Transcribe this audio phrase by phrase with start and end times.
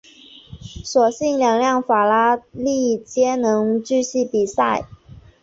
[0.83, 4.87] 所幸两辆法拉利皆能继续比赛。